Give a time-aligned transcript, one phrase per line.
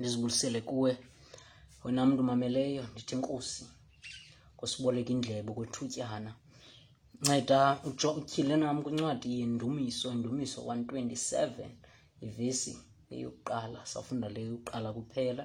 [0.00, 0.98] ndizibulisele kuwe.
[1.84, 3.64] Wena mntu mameleyo ndithi nkosi
[4.56, 6.32] ngosiboleka indlebe kwethutyana.
[7.22, 7.60] Nceda
[8.18, 11.68] utyhile nam kwincwadi yendumiso indumiso 127
[12.26, 12.72] ivesi
[13.14, 15.44] eyokuqala safunda le yokuqala kuphela.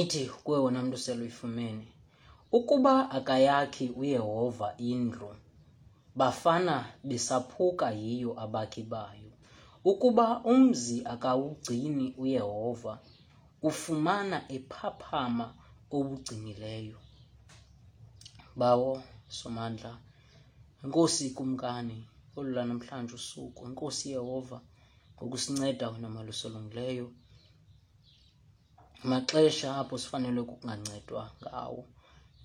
[0.00, 1.86] Ithi kuwe wona mntu sele uyifumene
[2.52, 5.30] ukuba akayakhi uyehova indlu
[6.18, 6.74] bafana
[7.08, 9.25] besaphuka yiyo abakhi bayo.
[9.90, 12.92] Ukuba umzi akawugcini uyehova
[13.68, 15.46] ufumana ephaphama
[15.96, 16.98] obugcinileyo
[18.60, 18.92] bawo
[19.38, 19.92] somandla
[20.84, 21.98] inkosi kumkani
[22.36, 24.58] olu lanamhlanje usuku inkosi yehova
[25.14, 27.08] ngokusinceda wena malusolungileyo
[29.10, 31.82] maxesha apho sifanele kungancedwa ngawo.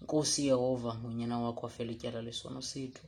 [0.02, 3.06] Inkosi yehova ngonyana wakho wafela ityala lesono sethu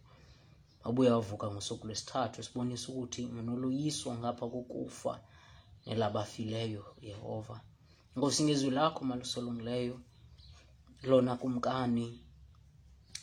[0.84, 5.14] wabuya wavuka ngosuku lwesithathu sibonisa ukuthi unoloyiswa ngapha kokufa
[5.86, 7.58] nelabafileyo yehova.
[8.16, 9.96] Inkosi ngezwi lakho malusolungileyo
[11.10, 12.06] lona kumkani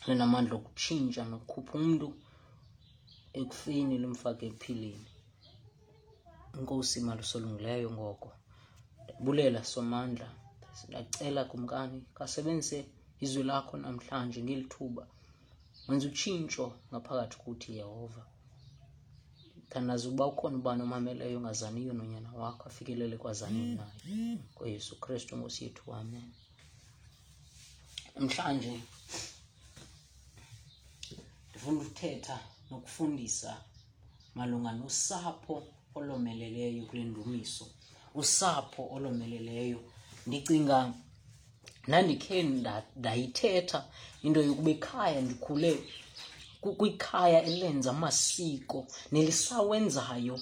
[0.07, 2.07] linamandla okutshintsha nokukhupha umntu
[3.39, 5.07] ekufini limfake ephilini
[6.57, 8.29] inkosi malusolungileyo ngoko
[9.03, 10.27] ndabulela somandla
[10.89, 12.79] ndacela kumkani kasebenzise
[13.23, 15.03] izwi lakho namhlanje ngeli thuba
[15.87, 18.23] wenza utshintsho ngaphakathi kuthi yehova
[19.69, 25.93] thandaza ukuba ukhona ubani omameleyo ongazaniyo nonyana wakho afikelele kwazani naye kweyesu kristu nkosi yethu
[25.99, 26.27] amen.
[28.15, 28.73] Namhlanje
[31.49, 32.37] ndifuna ukuthetha
[32.69, 33.51] nokufundisa
[34.35, 35.55] malunga nosapho
[35.95, 37.65] olomeleleyo kule ndumiso.
[38.15, 39.79] Usapho olomeleleyo
[40.27, 40.93] ndicinga
[41.87, 43.79] ndandikhe nda- ndayithetha
[44.25, 45.71] into yokuba ikhaya ndikhule
[46.61, 48.79] kwikhaya elenza amasiko
[49.11, 50.39] nelisawenzayo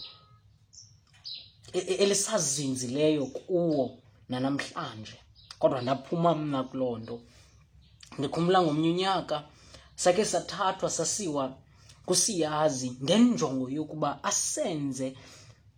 [1.73, 3.97] e- e- elisazinzileyo kuwo
[4.29, 5.15] nanamhlanje.
[5.59, 7.15] Kodwa ndaphuma mna kuloo nto.
[8.17, 9.37] Ndikhumbula ngomnye unyaka
[9.95, 11.57] sakhe sathathwa sasiwa
[12.05, 15.07] kusiyazi ngenjongo yokuba asenze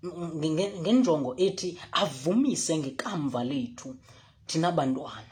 [0.06, 1.70] nge- nge- ngenjongo ethi
[2.02, 3.90] avumise ngekamva lethu
[4.48, 5.31] thina bantwana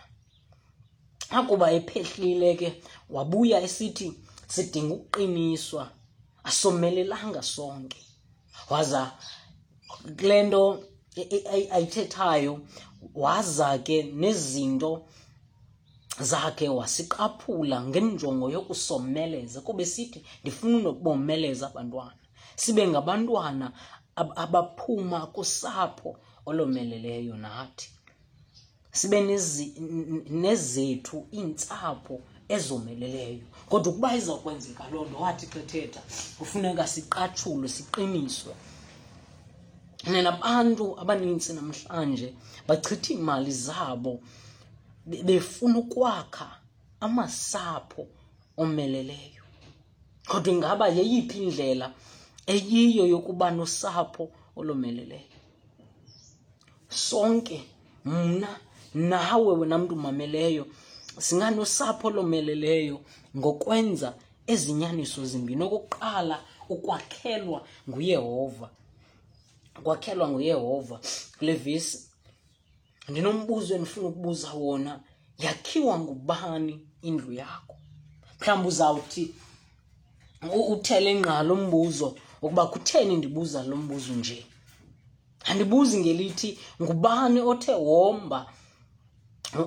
[1.31, 4.13] akuba ephehlile ke wabuya esithi
[4.47, 5.83] sidinga ukuqiniswa
[6.43, 7.97] asomelelanga sonke.
[8.69, 9.11] Waza
[10.17, 10.83] kule nto
[11.15, 12.53] e- e- ayi- ayithethayo
[13.15, 15.05] waza ke nezinto
[16.19, 22.15] zakhe wasiqaphula ngenjongo yokusomeleza kube sithi ndifuna unokubomeleza abantwana.
[22.55, 23.71] Sibe ngabantwana
[24.15, 27.89] ab- abaphuma kusapho olomeleleyo nathi.
[28.91, 29.21] Sibe
[30.29, 33.45] nezethu iintsapho ezomeleleyo.
[33.69, 36.01] Kodwa ukuba izawukwenzeka loo nto wathi xethetha
[36.37, 38.53] kufuneka siqatshulwe siqiniswe.
[40.23, 42.33] Nabantu abanintsi namhlanje
[42.67, 44.13] bachitha iimali zabo
[45.05, 46.49] befuna ukwakha
[46.99, 48.07] amasapho
[48.57, 49.43] omeleleyo.
[50.27, 51.93] Kodwa ingaba yeyiphi indlela
[52.47, 54.23] eyiyo yokuba nosapho
[54.55, 55.37] olomeleleyo?
[56.89, 57.57] Sonke
[58.05, 58.59] mna
[58.93, 60.67] nawe wena mntu mameleyo
[61.19, 63.01] singanosapho olomeleleyo
[63.37, 64.13] ngokwenza
[64.47, 66.37] ezinyaniso zimbini okokuqala
[66.69, 68.69] ukwakhelwa nguyehova.
[69.83, 70.99] Kwakhelwa nguyehova.
[71.39, 72.09] Kule vesi
[73.09, 74.99] ndinombuzo endifuna ukubuza wona
[75.39, 77.75] yakhiwa ngubani indlu yakho?
[78.39, 79.33] Mhlawumbi uzawuthi
[80.53, 84.45] u- uthele ngqa lo mbuzo ukuba kutheni ndibuza lo mbuzo nje?
[85.45, 88.53] Andibuzi ngelithi ngubani othe womba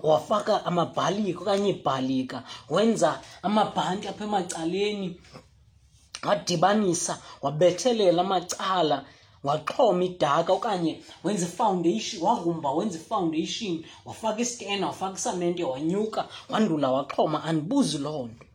[0.02, 5.08] wafaka amabhalika okanye iibhalika wenza amabhanti apha emacaleni
[6.28, 9.04] wadibanisa wabethelela amacala
[9.44, 10.92] waxhoma idaka okanye
[11.24, 17.44] wenza ifoundation wagrumba wenza ifoundation wafaka iskena wafaka isamente wanyuka wandula waxhoma.
[17.44, 18.46] Andibuzi loo nto.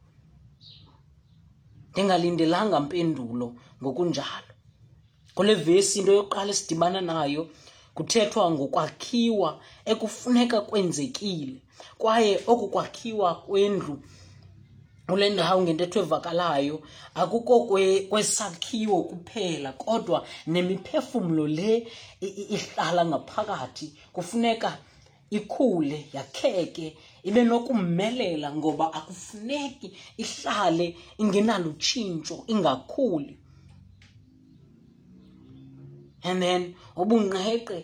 [1.91, 3.47] Ndingalindelanga mpendulo
[3.81, 4.51] ngokunjalo.
[5.35, 7.49] Kule vesi into yokuqala esidibana nayo
[7.97, 9.49] kuthethwa ngokwakhiwa
[9.91, 11.55] ekufuneka kwenzekile.
[12.01, 13.95] Kwaye oku kwakhiwa kwendlu
[15.09, 16.75] kule ndawo ngentetho evakalayo
[17.21, 20.17] akuko kwe- kwesakhiwo kuphela kodwa
[20.47, 21.87] nemiphefumlo le
[22.55, 24.69] ihlala ngaphakathi kufuneka
[25.37, 26.87] ikhule yakheke
[27.23, 29.87] ibe nokummelela ngoba akufuneki
[30.17, 30.87] ihlale
[31.21, 33.33] ingenalutshintsho ingakhuli.
[36.27, 36.61] And then
[37.01, 37.77] ubungqeqe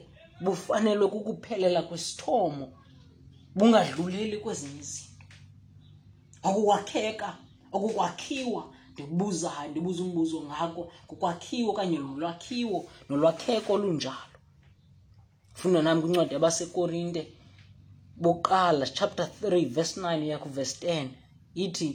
[0.43, 2.65] bufanelwe kukuphelela kwesithomo
[3.57, 5.25] bungadluleli kwezinye izinto.
[6.47, 7.29] Okukwakheka
[7.75, 8.63] okukwakhiwa
[8.93, 14.37] ndikubuzayo ndibuza umbuzo ngako kukwakhiwa okanye nolwakhiwo nolwakheko olunjalo.
[15.57, 17.21] Funda nami kwincwadi yabasekorinte
[18.23, 21.07] boqala chapter 3 verse 9 uya kuverse 10
[21.63, 21.89] ithi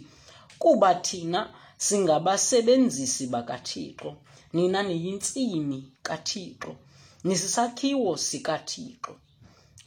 [0.58, 1.40] kuba thina
[1.76, 4.10] singabasebenzisi bakathixo
[4.52, 6.72] nina niyintsimi kathixo
[7.26, 9.12] nisisakhiwo sikathixo.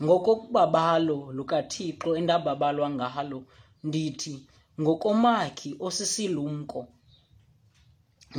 [0.04, 3.40] Ngokokubabalo lukathixo endababalwa ngalo
[3.88, 4.36] ndithi
[4.82, 6.82] ngokomakhi osisilumko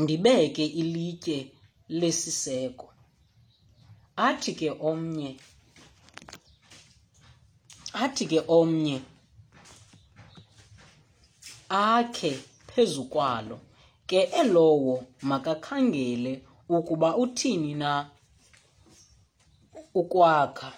[0.00, 1.38] ndibeke ilitye
[2.00, 2.86] lesiseko.
[4.26, 5.30] Athi ke omnye
[8.02, 8.96] athi ke omnye
[11.68, 12.32] akhe
[12.68, 13.56] phezu kwalo
[14.12, 18.10] ke elowo makakhangele ukuba uthini na
[19.94, 20.72] ukwakha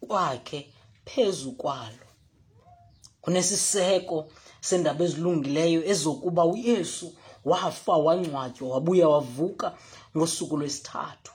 [0.00, 0.60] kwakhe
[1.04, 2.06] phezu kwalo.
[3.22, 4.16] Kunesiseko
[4.60, 7.06] sendaba ezilungileyo ezokuba uyesu
[7.44, 9.66] wafa wangcwatywa wabuya wavuka
[10.16, 11.32] ngosuku lwesithathu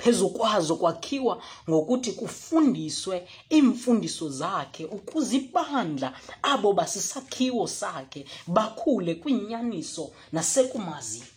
[0.00, 3.16] phezu kwazo kwakhiwa ngokuthi kufundiswe
[3.52, 6.08] iimfundiso zakhe ukuze ibandla
[6.42, 11.30] abo basisakhiwo sakhe bakhule kwinyaniso nasekumazini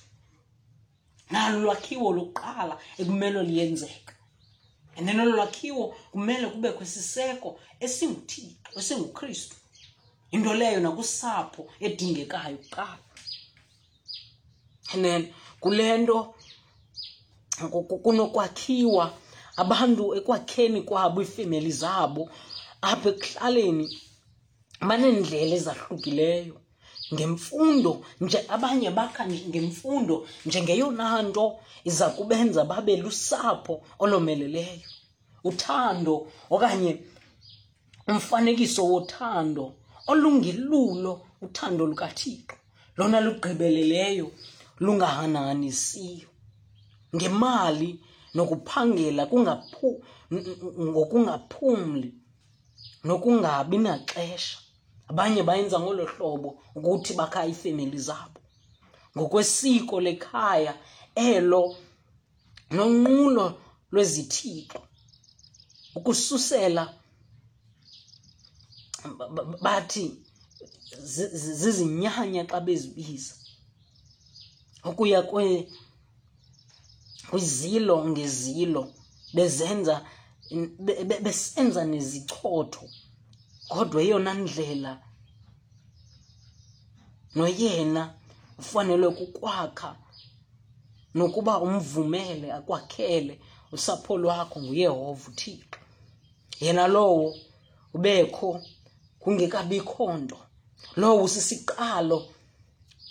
[1.34, 4.14] nalo lwakhiwo lokuqala ekumele liyenzeka.
[4.98, 9.56] And then olo lwakhiwo kumele kubekho isiseko esinguthixo esingukristu.
[10.32, 13.04] Into leyo nakusapho edingekayo kuqala.
[14.94, 16.36] And then kule nto
[18.04, 19.06] kunokwakhiwa
[19.58, 22.30] abantu ekwakheni kwabo iifemeli zabo.
[22.82, 23.86] Apha ekuhlaleni
[24.88, 26.56] baneendlela ezahlukileyo.
[27.14, 30.16] Ngemfundo nje abanye bakha ngemfundo
[30.46, 31.46] njengeyona nto
[31.90, 33.74] iza kubenza babe lusapho
[34.04, 34.90] olomeleleyo.
[35.50, 36.16] Uthando
[36.54, 36.92] okanye
[38.08, 39.66] umfanekiso wothando
[40.12, 41.14] olungelulo
[41.46, 42.56] uthando lukathixo.
[42.98, 44.28] Lona lugqibeleleyo
[44.84, 46.33] lungahananisiyo
[47.16, 47.90] ngemali
[48.36, 49.90] nokuphangela kungaphu
[50.92, 52.10] ngokungaphumli
[53.04, 54.58] nokungabi naxesha.
[55.10, 58.40] Abanye bayenza ngolo hlobo ukuthi bakha iifemeli zabo.
[59.16, 60.74] Ngokwesiko lekhaya
[61.16, 61.76] elo
[62.72, 63.46] nonqulo
[63.92, 64.80] lwezithixo
[65.96, 66.84] ukususela
[69.62, 70.06] bathi
[71.60, 73.34] zizinyanya xa bezibiza
[74.90, 75.22] ukuya
[77.34, 78.94] kwizilo ngezilo
[79.34, 80.06] bezenza
[81.24, 82.86] besenza nezichotho.
[83.68, 84.92] Kodwa eyona ndlela
[87.36, 88.14] noyena
[88.60, 89.96] ufanelwe kukwakha
[91.16, 93.40] nokuba umvumele akwakhele
[93.72, 95.80] usapho lwakho nguyehova uthixo.
[96.64, 97.36] Yena lowo
[97.96, 98.62] ubekho
[99.20, 100.40] kungekabikho nto.
[100.96, 102.20] Lowo usisiqalo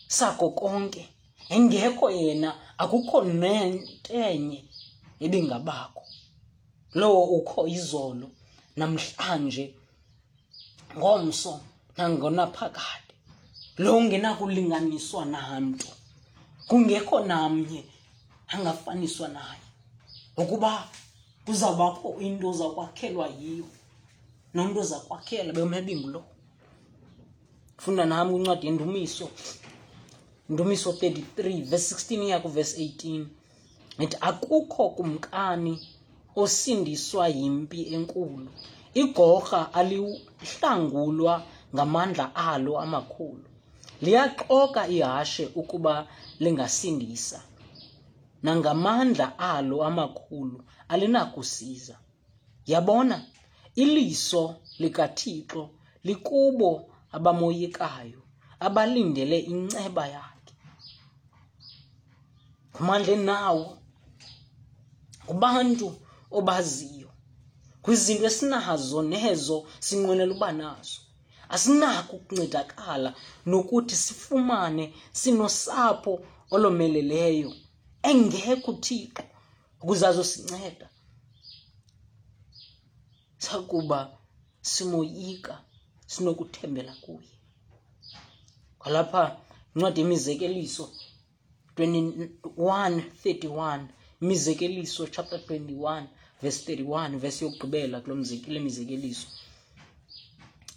[0.07, 1.09] sako konke.
[1.55, 2.51] Engekho yena
[2.83, 4.61] akukho nentenye
[5.25, 6.05] ebingabakho.
[6.99, 8.27] Lowo ukho izolo
[8.77, 9.65] namhlanje
[10.97, 11.53] ngomso
[11.97, 13.13] nangonaphakade.
[13.83, 15.89] Lo ungenakulinganiswa namntu
[16.69, 17.85] kungekho namnye
[18.53, 19.67] angafaniswa naye.
[20.37, 20.89] Ukuba
[21.45, 23.69] kuzawubakho into ozakwakhelwa yiyo
[24.55, 26.21] nomntu ozakwakhela bemebingulo
[27.83, 29.27] funda nami kwincwadi yendumiso.
[30.53, 33.27] Ndumiso 33 verse 16 iya kuverse 18
[34.05, 35.75] ithi akukho kumkani
[36.43, 38.49] osindiswa yimpi enkulu.
[39.03, 41.35] Igorha alihlangulwa
[41.75, 43.45] ngamandla alo amakhulu.
[44.03, 45.95] Liyaxoka ihashe ukuba
[46.43, 47.39] lingasindisa.
[48.43, 51.97] Nangamandla alo amakhulu alinakusiza.
[52.67, 53.17] Yabona?
[53.75, 55.63] Iliso likathixo
[56.05, 56.71] likubo
[57.17, 58.21] abamoyikayo
[58.61, 60.32] abalindele inceba yakhe.
[62.75, 63.67] Ngumandla enawo
[65.27, 65.89] kubantu
[66.39, 67.11] obaziyo
[67.83, 71.01] kwizinto esinazo nezo sinqwenela uba nazo.
[71.55, 73.11] Asinako ukuncedakala
[73.51, 74.85] nokuthi sifumane
[75.21, 76.13] sinosapho
[76.55, 77.51] olomeleleyo
[78.11, 79.25] engekho uthixo
[79.83, 80.87] ukuze azosinceda.
[83.45, 83.99] Sakuba
[84.71, 85.55] simoyika
[86.13, 87.33] sinokuthembela kuye.
[88.81, 89.23] Kwalapha
[89.75, 90.85] incwadi yemizekeliso
[91.77, 93.87] 21:31
[94.23, 96.07] imizekeliso chapter 21
[96.43, 99.27] verse 31 verse yokugqibela mzekile mizekeliso.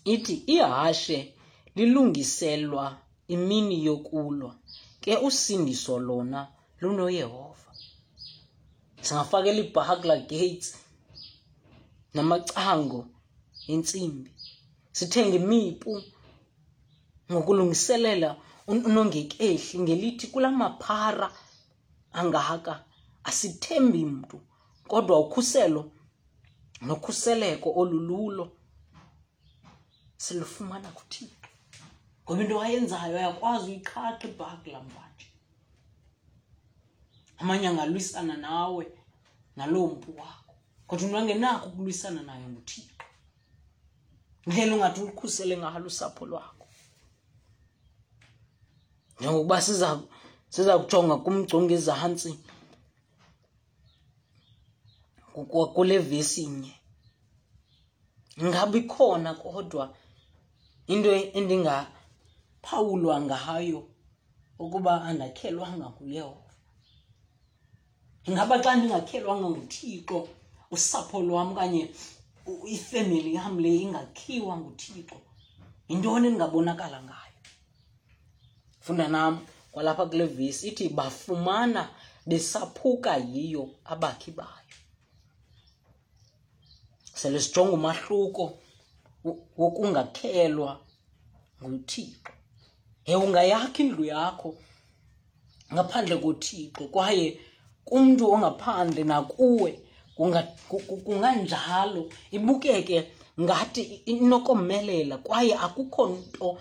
[0.05, 1.33] Ithi ihashe
[1.75, 2.97] lilungiselwa
[3.27, 4.55] imini yokulwa
[5.01, 6.47] ke usindiso lona
[6.81, 7.71] lunoyehova.
[9.01, 10.75] Singafakela ibhakla gates
[12.13, 13.07] namacango
[13.67, 14.31] entsimbi
[14.91, 16.01] sithenge imipu
[17.31, 18.35] ngokulungiselela
[18.67, 21.31] unongekehli ngelithi kula maphara
[22.13, 22.83] angaka
[23.23, 24.41] asithembi mntu
[24.87, 25.91] kodwa ukhuselo
[26.81, 28.45] nokhuseleko olululo
[30.17, 31.49] silufumana kuthixo
[32.23, 35.27] ngoba into wayenzayo ayakwazi uyiqhaqa ibhaki lamvanje
[37.37, 38.85] amanye angalwisana nawe
[39.55, 40.53] naloo mpu wakho
[40.87, 42.95] kodwa umntu angenakho ukulwisana nayo nguthixo.
[44.47, 46.54] Ndlela ungathi ulukhusele ngalo usapho lwakho
[49.19, 49.89] njengokuba siza
[50.53, 52.31] siza kujonga kumgconga ezantsi
[55.75, 56.73] kule vesi inye
[58.43, 59.85] ngabe ikhona kodwa
[60.87, 63.81] into endingaphawulwa ngayo
[64.59, 66.51] ukuba andakhelwanga nguyehova
[68.27, 70.17] ingaba xa ndingakhelwanga nguthixo
[70.75, 71.81] usapho lwam okanye
[72.75, 75.17] ifemeli yam le ingakhiwa nguthixo
[75.89, 77.24] yintoni endingabonakala ngayo?
[78.85, 79.33] Funda nam
[79.71, 81.89] kwalapha kule vesi ithi bafumana
[82.25, 84.75] besaphuka yiyo abakhi bayo.
[87.13, 88.43] Sele sijonga umahluko
[89.57, 90.79] wokungakhelwa
[91.63, 92.31] nguthixo.
[93.05, 94.55] Ye ungayakha indlu yakho
[95.73, 97.39] ngaphandle kothixo kwaye
[97.85, 99.71] kumntu ongaphandle nakuwe
[101.05, 102.01] kunganjalo.
[102.31, 102.97] Ibukeke
[103.41, 106.57] ngathi inokomelela kwaye akukho nto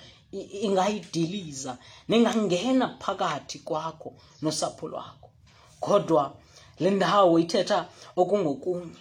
[0.66, 1.78] ingayidiliza.
[2.08, 4.12] Ningangena phakathi kwakho
[4.42, 5.30] nosapho lwakho.
[5.80, 6.32] Kodwa
[6.80, 9.00] le ndawo ithetha okungokunye.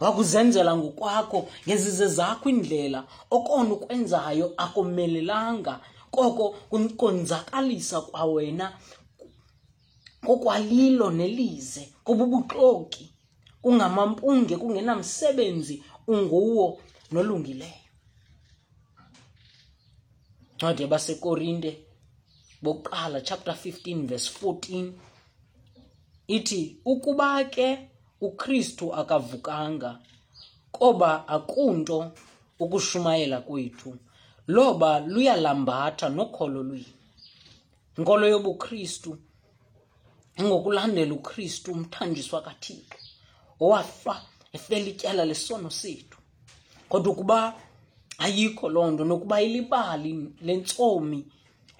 [0.00, 3.04] Wakuzenzela ngokwakho ngezize zakho indlela.
[3.30, 5.80] Okona ukwenzayo akomelelanga
[6.10, 6.44] koko
[6.96, 8.66] konzakalisa kwawena
[10.26, 13.04] kokwalilo nelize kububuxoki
[13.62, 16.80] kungamampunge kungenamsebenzi unguwo
[17.12, 17.81] nolungileyo
[20.62, 21.78] ncwadi yabasekorinte
[22.62, 24.92] bokuqala chapter 15 verse 14
[26.26, 27.88] ithi ukuba ke
[28.20, 29.98] uKristu akavukanga
[30.72, 32.12] koba akunto
[32.58, 33.98] ukushumayela kwethu
[34.46, 36.94] loba luyalambatha nokholo lwini
[37.98, 39.18] inkolo yobuKristu
[40.42, 42.98] ngokulandela uKristu umthanjiswa kaThixo
[43.60, 44.14] owafa
[44.52, 46.18] efela ityala lesono sethu.
[46.88, 47.54] Kodwa ukuba
[48.24, 50.10] ayikho loo nto nokuba ilibali
[50.46, 51.20] lentsomi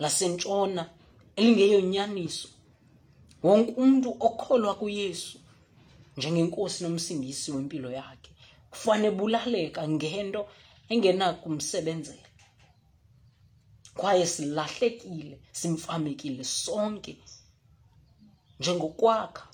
[0.03, 0.83] lasentshona
[1.39, 2.49] elingeyonyaniso.
[3.47, 5.39] Wonke umntu okholwa kuyesu
[6.17, 8.31] njengenkosi nomsindisi wempilo yakhe
[8.71, 10.43] kufane bulaleka ngento
[10.93, 12.29] engenakumsebenzela.
[13.99, 17.15] Kwaye silahlekile simfamekile sonke
[18.61, 19.47] njengokwakha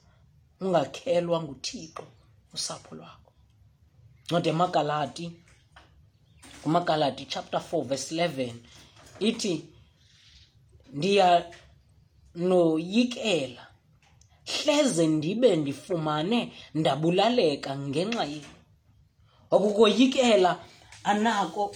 [0.60, 2.04] ungakhelwa nguthixo
[2.54, 3.32] usapho lwakho.
[4.26, 5.24] Ncwadi yamagalati
[6.68, 8.52] kumagalati chapter 4 verse 11
[9.20, 9.64] ithi
[10.92, 13.66] ndiyanoyikela
[14.44, 18.44] hleze ndibe ndifumane ndabulaleka ngenxa yenu.
[19.50, 20.60] Okukoyikela
[21.04, 21.74] anako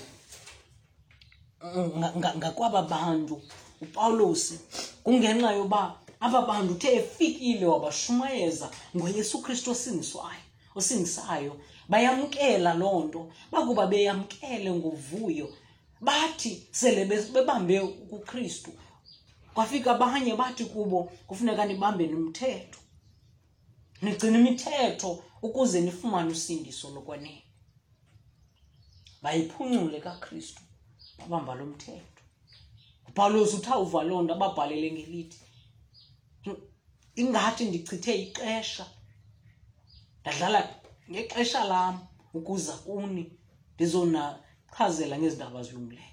[2.38, 3.42] ngakwaba bantu
[3.80, 4.60] upawulosi
[5.04, 10.42] kungenxa yoba aba bantu uthe efikile wabashumayeza ngoyesu kristu osingiswayo
[10.78, 11.52] osingisayo
[11.92, 13.20] bayamkela loo nto.
[13.52, 15.48] Bakuba beyamkele ngovuyo
[16.00, 17.80] bathi sele bebambe
[18.16, 18.72] ukristu
[19.54, 22.80] kwafika abanye bathi kubo kufuneka nibambe nomthetho.
[24.02, 27.42] Nigcina imithetho ukuze nifumane usindiso lokwenene.
[29.22, 30.62] Bayiphuncule kakristu
[31.18, 32.22] babamba lo mthetho.
[33.08, 35.38] Upawulos uthi awuva loo nto ababhalele ngelithi
[37.16, 38.86] ingathi ndichithe ixesha
[40.20, 41.94] ndadlala ngexesha lam
[42.34, 43.24] ukuza kuni
[43.74, 46.12] ndizonachazela ngezindaba zilungileyo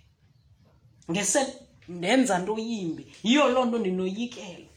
[1.11, 1.41] ngese
[1.89, 4.69] ndenza nto yimbi yiyo loo nto ndinoyikela.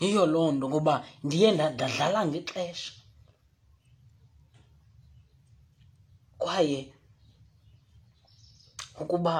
[0.00, 2.92] Yiyo loo nto ngoba ndiye ndadlala ngexesha.
[6.40, 6.80] Kwaye
[9.02, 9.34] ukuba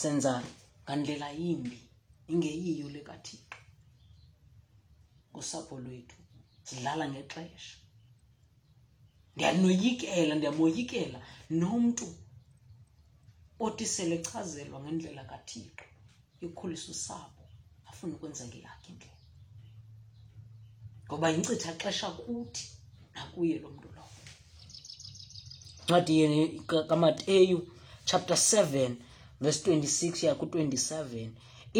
[0.00, 0.32] senza
[0.84, 1.78] ngandlela yimbi
[2.32, 3.51] ingeyiyo lekathixo
[5.34, 6.16] kusapho lwethu
[6.66, 7.76] sidlala ngexesha.
[9.34, 11.18] Ndiyanoyikela ndiyamoyikela
[11.60, 12.06] nomntu
[13.64, 15.84] othi sele chazelwa ngendlela kathixo
[16.44, 17.44] ikhulisa usapho
[17.88, 19.20] afune ukwenza ngeyakhe indlela.
[21.06, 22.64] Ngoba yincitha xesha kuthi
[23.14, 24.20] nakuye lo mntu lowo.
[25.84, 26.14] Ncwadi
[26.88, 27.58] kamateyu
[28.04, 28.94] chapter 7
[29.40, 31.28] verse 26 ya ku-27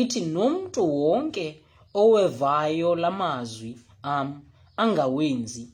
[0.01, 1.47] ithi nomntu wonke
[1.95, 4.43] owevayo lamazwi am
[4.77, 5.69] angawenzi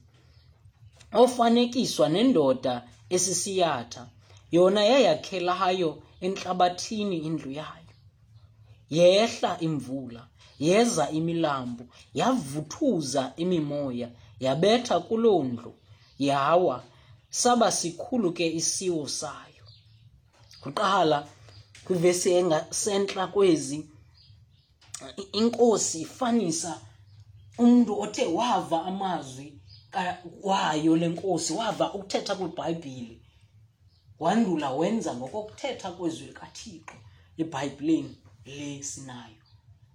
[1.12, 2.74] ofanekiswa nendoda
[3.10, 4.06] esisiyatha.
[4.50, 7.94] Yona yayakhelayo enhlabathini indlu yayo.
[8.90, 10.26] Yehla imvula
[10.58, 11.84] yeza imilambo
[12.14, 14.08] yavuthuza imimoya
[14.40, 15.74] yabetha kuloo ndlu.
[16.18, 16.84] Yawa
[17.30, 19.64] saba sikhulu ke isiwo sayo.
[20.60, 21.26] Kuqala
[21.84, 23.86] kwivesi engasentla kwezi
[25.32, 26.80] inkosi ifanisa
[27.58, 29.46] umuntu othe wava amazwi
[30.42, 33.20] wayo lenkosi wava ukuthetha kwibhayibhile
[34.18, 36.96] wandula wenza ngokokuthetha kwezwi likathixo
[37.38, 39.42] ebhayibhileni le sinayo.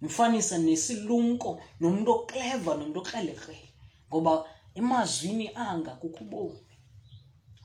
[0.01, 3.69] Mfanisa nesilumko nomntu okleva nomntu okrelekrele
[4.09, 4.33] ngoba
[4.75, 6.63] emazwini anga kukho ubomi.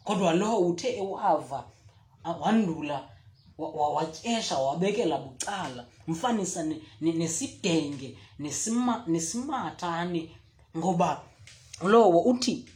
[0.05, 1.61] Kodwa lo uthe ewava
[2.43, 2.99] wandula
[3.59, 5.87] watyesha wabekela bucala.
[6.07, 8.19] Mfanisa nesidenge
[9.09, 10.31] nesimathane
[10.77, 11.25] ngoba
[11.83, 12.69] lowo uthi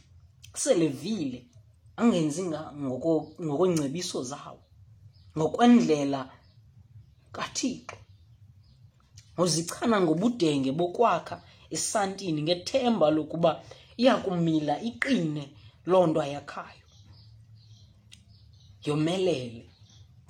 [0.55, 1.45] selevile
[1.97, 4.59] angenzi ngokweengcebiso zawo
[5.37, 6.29] ngokwendlela
[7.31, 7.97] kathixo.
[9.37, 13.63] Uzichana ngobudenge bokwakha esantini ngethemba lokuba
[13.97, 15.43] iyakumila iqine
[15.85, 16.85] loo nto ayakhayo.
[18.85, 19.72] Yomelele.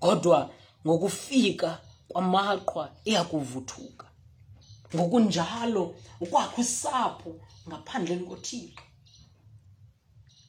[0.04, 0.40] Kodwa
[0.86, 1.70] ngokufika
[2.10, 4.08] kwamaqhwa iyakuvuthuka
[4.96, 5.84] ngokunjalo
[6.24, 7.32] ukwakho isapho
[7.68, 8.84] ngaphandleni kothixo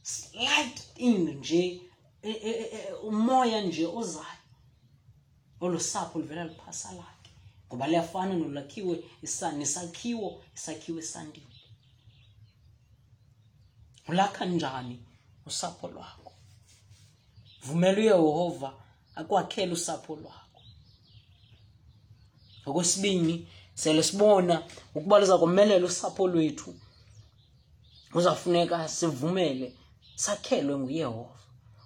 [0.03, 1.63] slight thing nje
[3.09, 4.45] umoya nje ozayo.
[5.61, 7.31] Olu sapho livela liphasa lakhe
[7.69, 8.95] ngoba liyafana nolakhiwe
[9.59, 11.57] nesakhiwo isakhiwo esandini
[14.09, 14.97] ulakha njani
[15.47, 16.33] usapho lwakho?
[17.65, 18.84] Vumela uyehova
[19.17, 20.61] akwakhele usapho lwakho.
[22.67, 24.63] Okwesibini sele sibona
[24.95, 26.75] ukuba liza komelela usapho lwethu
[28.13, 29.77] kuzafuneka sivumele
[30.15, 31.39] sakhelwe nguyehova.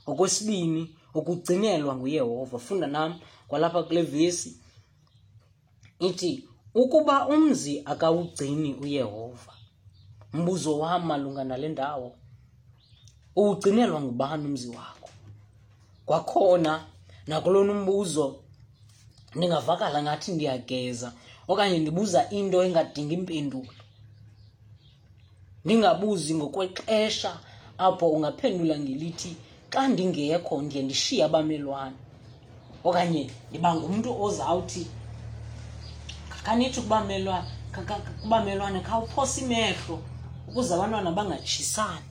[0.06, 2.58] Okwesibini ukugcinelwa nguyehova.
[2.58, 4.60] Funda nam kwalapha kule vesi
[5.98, 9.52] ithi ukuba umzi akawugcini uyehova
[10.32, 12.18] mbuzo wam malunga nale ndawo
[13.36, 15.10] uwugcinelwa ngubani umzi wakho?
[16.06, 16.86] Kwakhona
[17.28, 18.26] nakulona umbuzo
[19.36, 21.08] ndingavakala ngathi ndiyageza
[21.50, 23.72] okanye ndibuza into engadingi impendulo.
[25.64, 27.32] Ndingabuzi ngokwexesha
[27.86, 29.32] apho ungaphendula ngelithi
[29.72, 31.98] xa ndingekho ndiye ndishiye abamelwane.
[32.88, 34.84] Okanye ndiba ngumntu ozawuthi
[36.44, 37.48] khanithi kubamelwane
[38.22, 39.96] kubamelwane khawuphosa imehlo
[40.48, 42.08] ukuze abantwana bangatshisani.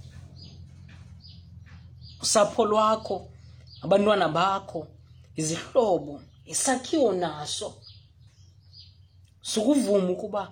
[2.23, 3.15] Usapho lwakho
[3.83, 4.79] abantwana bakho
[5.39, 6.21] izihlobo
[6.53, 7.69] isakhiwo naso.
[9.41, 10.43] Sukuvuma ukuba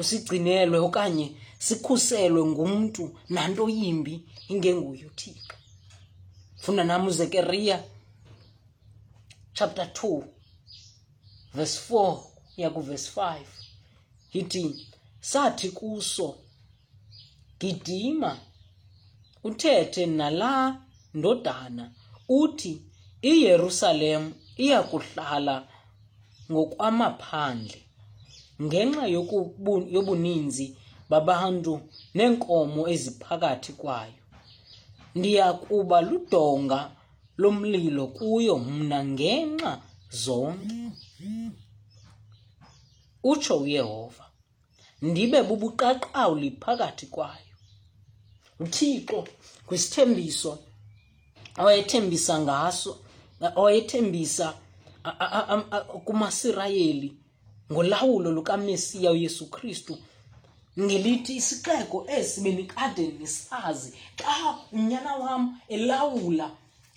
[0.00, 1.26] usigcinelwe okanye
[1.66, 4.14] sikhuselwe ngumntu nanto yimbi
[4.52, 5.54] ingenguye uthixo.
[6.62, 7.76] Funda nam uzekeriya
[9.52, 10.22] chapter 2
[11.54, 12.18] verse 4
[12.56, 13.38] yakuverse 5
[14.32, 14.86] ithi
[15.20, 16.38] sathi kuso
[17.60, 18.40] gidima
[19.44, 20.76] uthethe nalaa
[21.14, 21.92] ndodana
[22.28, 22.82] uthi
[23.22, 25.68] iyerusalem iyakuhlala
[26.50, 27.80] ngokwamaphandle
[28.62, 29.04] ngenxa
[29.94, 30.66] yobuninzi
[31.10, 31.80] babantu
[32.14, 34.22] neenkomo eziphakathi kwayo.
[35.14, 36.80] Ndiyakuba ludonga
[37.40, 39.72] lomlilo kuyo mna ngenxa
[40.22, 40.76] zonke.
[43.22, 44.24] Utsho uyehova
[45.02, 47.54] ndibe bubuqaqawuli phakathi kwayo.
[48.60, 49.18] Uthixo
[49.66, 50.58] kwisithembiso
[51.56, 52.92] awayethembisa ngaso
[53.40, 54.54] awayethembisa
[56.04, 57.16] kumasirayeli
[57.72, 59.98] ngolawulo lukamesiya uyesu kristu.
[60.80, 66.50] Ngelithi isixeko esi benikade nisazi xa unyana wam elawula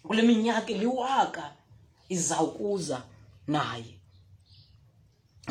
[0.04, 1.54] kule minyaka eliwaka
[2.10, 3.04] izawukuza
[3.48, 3.94] naye.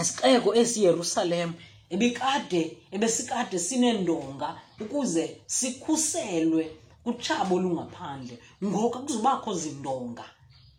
[0.01, 1.53] Isixeko esiyerusalem
[1.91, 2.63] ebikade
[2.95, 4.49] ebesikade sineendonga
[4.81, 6.65] ukuze sikhuselwe
[7.05, 8.39] kutshabo olungaphandle.
[8.65, 10.25] Ngoku kuzobakho zindonga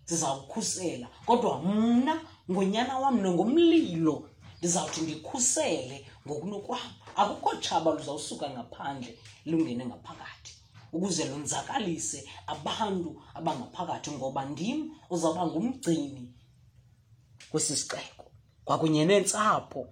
[0.05, 6.91] zizawukhusela kodwa mna ngonyana wam nongomlilo ndizawuthi ndikhusele ngokunokwam.
[7.15, 10.53] Akukho tshaba luzawusuka ngaphandle lungene ngaphakathi
[10.93, 16.33] ukuze lonzakalise abantu abangaphakathi ngoba ndim uzawuba ngumgcini
[17.51, 18.25] kwesi sixeko.
[18.65, 19.87] Kwakunye neentsapho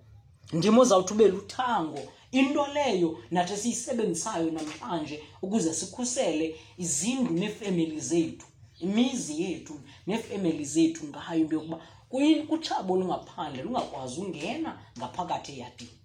[0.53, 2.03] ndim ozawuthi ube luthango.
[2.31, 8.47] Into leyo nathi esiyisebenzisayo namhlanje ukuze sikhusele izindlu neefemeli zethu.
[8.81, 11.77] Imizi yethu neefemeli zethu ngayo into yokuba
[12.49, 15.97] kutshabo olungaphandle lungakwazi ungena ngaphakathi eyadini.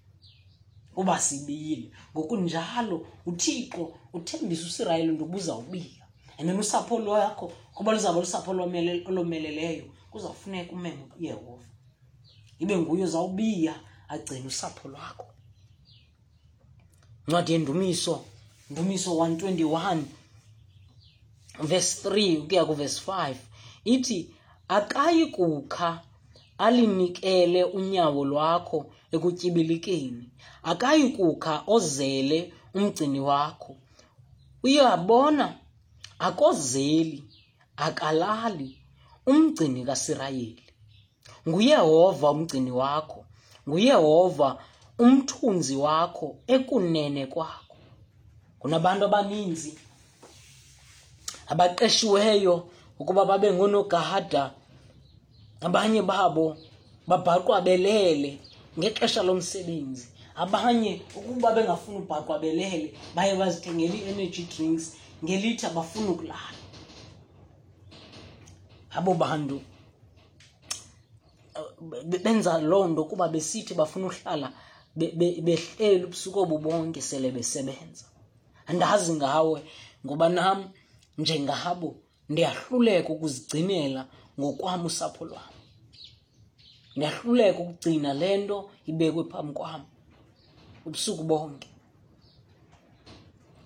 [0.94, 6.04] Kuba sibile ngokunjalo uthixo uthembisa usirayeli into yokuba uzawubika
[6.38, 11.66] and then usapho lwakho kuba luzawuba lusapho olomeleleyo kuzawufuneka umema uyehova
[12.58, 13.74] ibe nguye zawubiya
[14.08, 15.26] agcine usapho lwakho.
[17.26, 18.24] Ncwadi yendumiso
[18.70, 20.02] ndumiso 121
[21.60, 23.34] verse 3 ukuya kuverse 5
[23.84, 24.30] ithi
[24.68, 26.02] akayi kukha
[26.58, 30.30] alinikele unyawo lwakho ekutyibilikeni.
[30.62, 33.76] Akayi kukha ozele umgcini wakho.
[34.62, 35.58] Uyabona
[36.18, 37.24] akozeli
[37.76, 38.78] akalali
[39.26, 40.62] umgcini kasirayeli.
[41.48, 43.24] Nguyehova umgcini wakho.
[43.68, 44.58] Nguyehova
[44.98, 47.76] umthunzi wakho ekunene kwakho.
[48.58, 49.78] Kunabantu abaninzi.
[51.46, 54.54] Abaqeshiweyo ukuba babe ngonogada.
[55.60, 56.56] Abanye babo
[57.08, 58.38] babhaqwa belele
[58.78, 60.08] ngexesha lomsebenzi.
[60.36, 64.92] Abanye ukuba bengafuni ubhaqwa belele baye bazithengela ii-energy drinks
[65.24, 66.60] ngelithi abafuni ukulala.
[68.96, 69.60] Abo bantu
[71.56, 74.52] eh, benza loo nto kuba besithi bafuna uhlala
[74.96, 78.04] behleli ubusuku obu bonke sele besebenza.
[78.66, 79.62] Andazi ngawe
[80.04, 80.68] ngoba nam
[81.18, 81.96] njengabo
[82.28, 85.52] ndiyahluleka ukuzigcinela ngokwam usapho lwam.
[86.96, 89.82] Ndiyahluleka ukugcina le nto ibekwe phambi kwam.
[90.86, 91.68] Ubusuku bonke.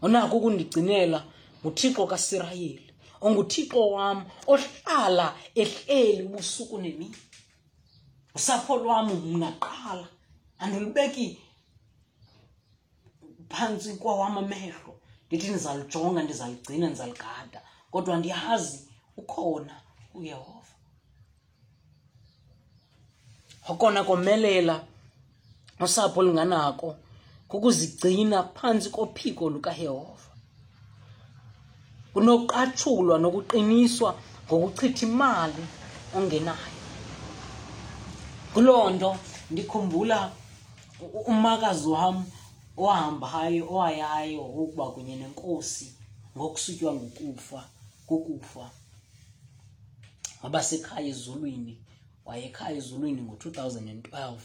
[0.03, 1.25] Unako ukundigcinela
[1.61, 7.17] nguthixo kasirayeli onguthixo wam ohlala ehleli ubusuku nemini
[8.35, 10.09] usapho lwam mna qala
[10.59, 11.39] andilubeki
[13.49, 15.00] phantsi kwawam amehlo.
[15.31, 18.79] Ndithi ndizalijonga ndizaligcina ndizaligada kodwa ndiyazi
[19.17, 19.75] ukhona
[20.15, 20.75] uyehova.
[23.69, 24.85] Okona komelela
[25.81, 26.97] usapho olunganako
[27.49, 30.31] kukuzigcina phantsi kophiko lukayehova.
[32.13, 34.11] Kunoqatshulwa nokuqiniswa
[34.47, 35.65] ngokuchitha imali
[36.17, 36.79] ongenayo.
[38.53, 39.17] Kuloo nto
[39.51, 40.19] ndikhumbula
[41.27, 42.27] umakazi wam
[42.83, 45.87] ohambayo owayayo ukuba kunye nenkosi
[46.37, 47.61] ngokusutywa ngokufa
[48.07, 48.71] kukufa.
[50.43, 51.75] Wabasekhaya ezulwini
[52.27, 54.39] wayekhaya ezulwini ngo-2012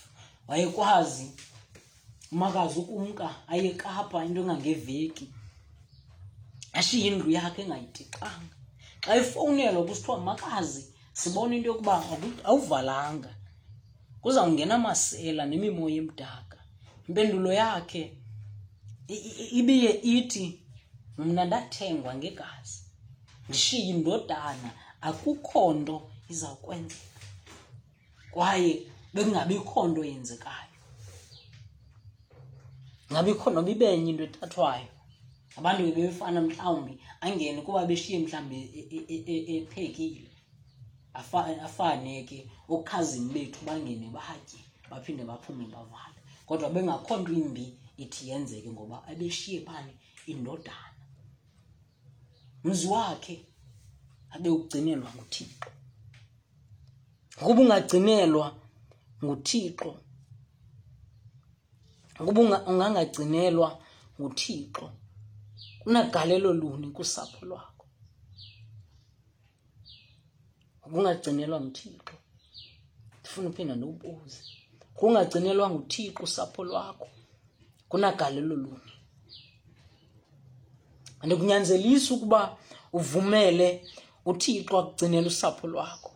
[0.47, 1.27] wayekwazi
[2.31, 5.25] umakazi ukumka ayekapha into engangeveki.
[6.73, 8.55] Ashiye indlu yakhe engayitixanga
[9.03, 11.93] xa efowunelwa kusithiwa makazi sibona into yokuba
[12.49, 13.31] awuvalanga.
[14.21, 16.57] Kuzawungena masela nemimoya emdaka.
[17.07, 18.03] Impendulo yakhe
[19.07, 20.59] ibiye ithi
[21.17, 22.79] mna ndathengwa ngegazi
[23.49, 24.69] ndishiye indodana
[25.01, 25.97] akukho nto
[26.29, 27.19] izawukwenzeka
[28.31, 28.73] kwaye
[29.13, 30.75] bekungabikho nto yenzekayo.
[33.11, 34.91] Ngabikho noba ibenye into ethathwayo.
[35.57, 38.57] Abantu bebefana mhlawumbi angene kuba beshiye mhlawumbi
[39.55, 40.31] ephekile.
[41.13, 42.37] Afane ke
[42.73, 46.19] okhazini bethu bangene batye baphinde baphume bavale.
[46.47, 47.65] Kodwa bengakho nto imbi
[47.97, 49.93] ithi yenzeke ngoba abeshiye phane
[50.31, 51.03] indodana.
[52.63, 53.35] Mzi wakhe
[54.33, 55.69] abe ugcinelwa nguthixo.
[57.41, 58.47] Ukuba ungagcinelwa
[59.23, 59.91] nguthixo
[62.19, 63.69] ukuba ungangagcinelwa
[64.19, 64.85] nguthixo
[65.79, 67.85] kunagalelo luni kusapho lwakho.
[70.85, 72.15] Ukungagcinelwa nguthixo.
[73.19, 74.41] Ndifuna uphinda ndiwubuze.
[74.97, 77.07] Kungagcinelwa nguthixo usapho lwakho.
[77.95, 78.91] Kunagalelo luni
[81.21, 82.57] andikunyanzelisi ukuba
[82.93, 83.67] uvumele
[84.25, 86.11] uthixo akugcinele usapho lwakho.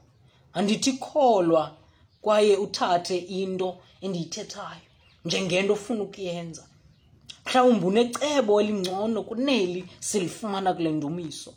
[0.53, 1.63] Andithi kholwa
[2.21, 4.87] kwaye uthathe into endiyithethayo
[5.25, 6.63] njengento ofuna ukuyenza.
[7.45, 11.53] Mhlawumbi unecebo elingcono kuneli silifumana kule ndumiso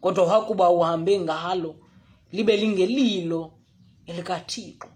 [0.00, 1.74] kodwa wakuba uhambe ngalo
[2.32, 3.52] libe lingelilo
[4.06, 4.88] elikathixo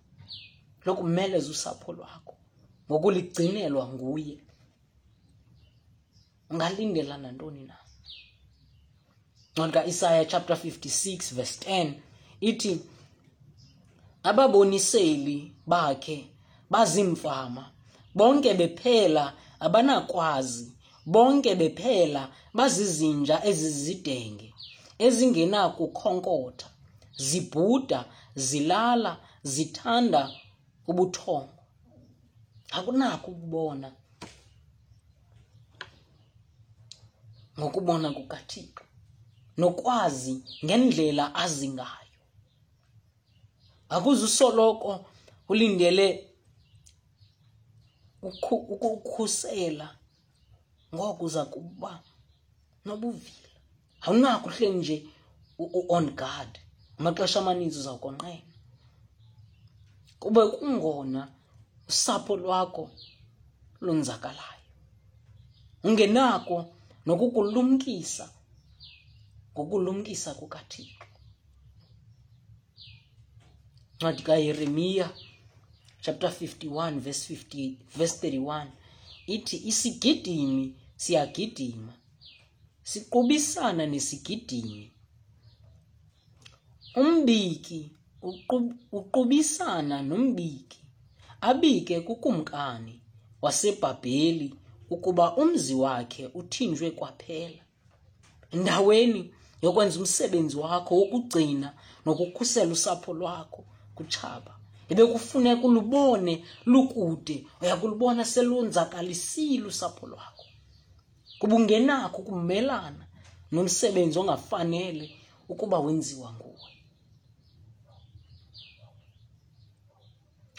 [0.84, 2.34] lokumeleza usapho lwakho
[2.90, 4.38] ngokuligcinelwa nguye.
[6.50, 7.76] Ungalindela nantoni na?
[9.52, 11.92] Ncwadi kaIsaya chapter 56 verse 10
[12.40, 12.80] ithi
[14.22, 16.28] ababoniseli bakhe
[16.70, 17.70] bazimfama.
[18.14, 20.72] Bonke bephela abanakwazi
[21.06, 24.54] bonke bephela bazizinja ezizidenge
[24.98, 26.68] ezingenakukhonkotha.
[27.16, 30.30] Zibhuda zilala zithanda
[30.86, 31.62] ubuthongo.
[32.70, 33.92] Akunako ukubona.
[37.60, 38.84] Ngokubona kukathixo
[39.56, 42.20] nokwazi ngendlela azingayo
[43.88, 44.90] akuzusoloko
[45.48, 46.06] ulindele
[48.22, 49.88] ukukhusela
[50.94, 52.02] ngoko uza kuba
[52.84, 53.50] nobuvila.
[54.00, 54.96] Awunakho uhleli nje
[55.88, 56.52] on guard
[56.98, 58.54] amaxesha amaninzi uzawukonqena
[60.20, 61.28] kube kungona
[61.88, 62.90] usapho lwakho
[63.80, 64.68] lonzakalayo.
[65.84, 66.56] Ungenako
[67.06, 68.26] nokukulumkisa
[69.52, 71.04] ngokulumkisa kukathixo.
[73.96, 75.06] Ncwadi kaYeremiya
[76.00, 78.66] chapter 51 verse 50 verse 31
[79.26, 81.92] ithi isigidimi siyagidima
[82.82, 84.90] siqubisana nesigidimi.
[87.02, 87.90] Umbiki
[88.92, 90.78] uqubisana nombiki
[91.40, 92.94] abike kukumkani
[93.42, 94.54] wasebhabheli
[94.90, 97.62] ukuba umzi wakhe uthinjwe kwaphela.
[98.50, 101.68] Endaweni yokwenza umsebenzi wakho wokugcina
[102.04, 104.52] nokukhusela usapho lwakho kutshaba.
[104.90, 110.46] Ebekufuneka ulubone lukude uyakulubona selonzakalisile usapho lwakho.
[111.38, 113.04] Kuba ungenakho ukumelana
[113.52, 115.06] nomsebenzi ongafanele
[115.48, 116.70] ukuba wenziwa nguwe.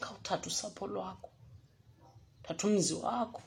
[0.01, 1.29] Khawuthatha usapho lwakho
[2.43, 3.41] thatha umzi wakho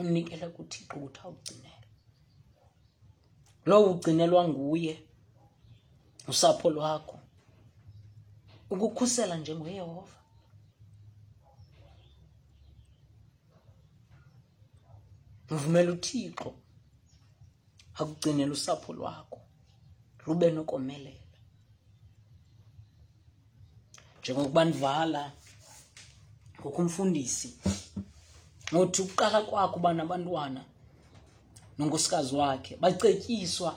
[0.00, 1.88] umnikele kuthixo ukuthi awugcinele.
[3.66, 4.94] Lowo ugcinelwa nguye
[6.28, 7.18] usapho lwakho.
[8.70, 10.18] Ukukhusela njenguyehova
[15.50, 16.54] uvumela uthixo
[17.94, 19.40] akugcinele usapho lwakho
[20.26, 21.38] lube nokomelela.
[24.20, 25.32] Njengokuba ndivala
[26.60, 27.50] ngokumfundisi
[28.72, 30.64] ngothi ukuqala kwakho uba nabantwana
[31.78, 33.70] nonkosikazi wakhe bacetyiswa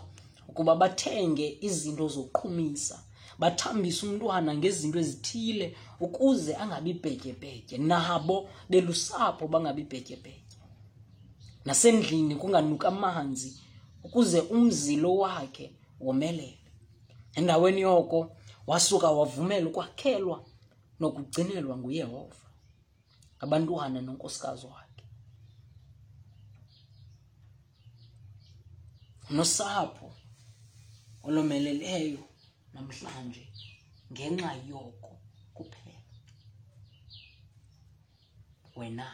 [0.49, 2.97] ukuba bathenge izinto zokuqhumisa
[3.39, 10.57] bathambise umntwana ngezinto ezithile ukuze angabi bhetyebhetye nabo belusapho bangabi bhetyebhetye
[11.65, 13.51] nasendlini kunganuka amanzi
[14.03, 16.57] ukuze umzilo wakhe womelele.
[17.35, 18.31] Endaweni yoko
[18.67, 20.45] wasuka wavumela ukwakhelwa
[20.99, 22.45] nokugcinelwa nguyehova
[23.39, 24.84] abantwana nonkosikazi wakhe.
[29.29, 30.13] Nosapho
[31.23, 32.23] olomeleleyo
[32.73, 33.47] namhlanje
[34.11, 35.11] ngenxa yoko
[35.53, 36.01] kuphela.
[38.75, 39.07] Wena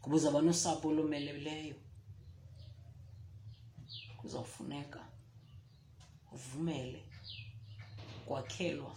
[0.00, 1.78] kuba uzawuba nosapho olomeleleyo
[4.18, 5.00] kuzawufuneka
[6.32, 7.02] uvumele
[8.26, 8.94] kwakhelwa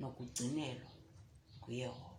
[0.00, 0.90] nokugcinelwa
[1.58, 2.09] nguyehova.